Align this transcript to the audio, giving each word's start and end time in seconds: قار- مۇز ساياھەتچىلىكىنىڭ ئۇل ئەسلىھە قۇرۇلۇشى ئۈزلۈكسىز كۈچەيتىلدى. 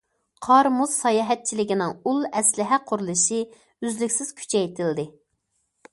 قار- 0.45 0.69
مۇز 0.77 0.93
ساياھەتچىلىكىنىڭ 1.01 1.93
ئۇل 2.11 2.25
ئەسلىھە 2.39 2.81
قۇرۇلۇشى 2.93 3.39
ئۈزلۈكسىز 3.89 4.33
كۈچەيتىلدى. 4.41 5.07